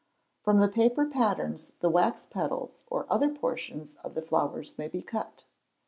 [0.41, 5.03] From the paper patterns the wax petals or other portions of the flowers may be
[5.03, 5.43] cut.